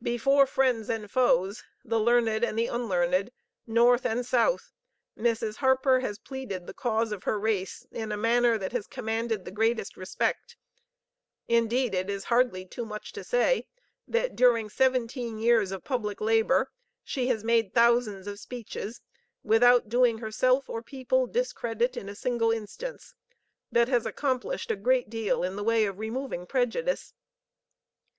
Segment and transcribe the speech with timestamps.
[0.00, 3.30] Before friends and foes, the learned and the unlearned,
[3.66, 4.72] North and South,
[5.14, 5.56] Mrs.
[5.56, 9.50] Harper has pleaded the cause of her race in a manner that has commanded the
[9.50, 10.56] greatest respect;
[11.48, 13.66] indeed, it is hardly too much to say,
[14.08, 16.70] that during seventeen years of public labor
[17.02, 19.02] she has made thousands of speeches
[19.42, 23.12] without doing herself or people discredit in a single instance,
[23.70, 27.12] but has accomplished a great deal in the way of removing prejudice.